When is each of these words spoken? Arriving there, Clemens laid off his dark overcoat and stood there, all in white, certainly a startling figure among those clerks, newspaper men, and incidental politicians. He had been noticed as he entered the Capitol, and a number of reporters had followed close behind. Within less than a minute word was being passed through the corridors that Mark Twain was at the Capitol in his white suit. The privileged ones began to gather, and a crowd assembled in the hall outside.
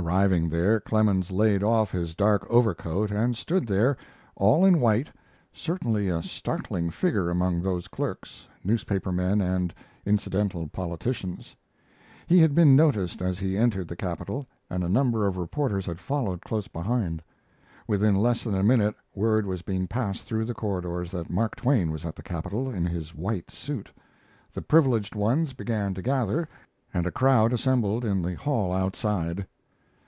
Arriving 0.00 0.48
there, 0.48 0.78
Clemens 0.78 1.32
laid 1.32 1.60
off 1.64 1.90
his 1.90 2.14
dark 2.14 2.46
overcoat 2.48 3.10
and 3.10 3.36
stood 3.36 3.66
there, 3.66 3.96
all 4.36 4.64
in 4.64 4.78
white, 4.78 5.08
certainly 5.52 6.06
a 6.08 6.22
startling 6.22 6.88
figure 6.88 7.28
among 7.30 7.60
those 7.60 7.88
clerks, 7.88 8.46
newspaper 8.62 9.10
men, 9.10 9.40
and 9.40 9.74
incidental 10.06 10.68
politicians. 10.68 11.56
He 12.28 12.38
had 12.38 12.54
been 12.54 12.76
noticed 12.76 13.20
as 13.20 13.40
he 13.40 13.58
entered 13.58 13.88
the 13.88 13.96
Capitol, 13.96 14.46
and 14.70 14.84
a 14.84 14.88
number 14.88 15.26
of 15.26 15.36
reporters 15.36 15.84
had 15.86 15.98
followed 15.98 16.42
close 16.42 16.68
behind. 16.68 17.20
Within 17.88 18.14
less 18.14 18.44
than 18.44 18.54
a 18.54 18.62
minute 18.62 18.94
word 19.16 19.46
was 19.46 19.62
being 19.62 19.88
passed 19.88 20.22
through 20.28 20.44
the 20.44 20.54
corridors 20.54 21.10
that 21.10 21.28
Mark 21.28 21.56
Twain 21.56 21.90
was 21.90 22.06
at 22.06 22.14
the 22.14 22.22
Capitol 22.22 22.70
in 22.70 22.86
his 22.86 23.16
white 23.16 23.50
suit. 23.50 23.90
The 24.54 24.62
privileged 24.62 25.16
ones 25.16 25.54
began 25.54 25.92
to 25.94 26.02
gather, 26.02 26.48
and 26.94 27.04
a 27.04 27.10
crowd 27.10 27.52
assembled 27.52 28.04
in 28.04 28.22
the 28.22 28.34
hall 28.36 28.72
outside. 28.72 29.44